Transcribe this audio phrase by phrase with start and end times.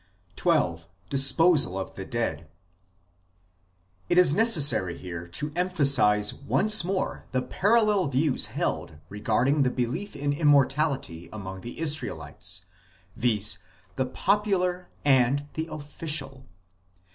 [0.43, 0.87] XII.
[1.11, 2.47] DISPOSAL OF THE DEAD
[4.09, 10.15] It is necessary here to emphasize once more the parallel views held regarding the belief
[10.15, 12.65] in Immortality among the Israelites,
[13.15, 13.59] viz.
[13.95, 16.47] the popular and the" official."